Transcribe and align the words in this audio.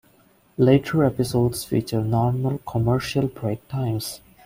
Later 0.57 1.05
episodes 1.05 1.63
featured 1.63 2.07
normal 2.07 2.57
commercial 2.67 3.27
break 3.27 3.67
times. 3.67 4.19